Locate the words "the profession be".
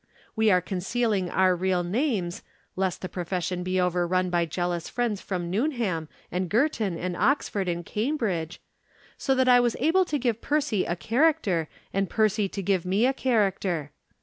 3.01-3.79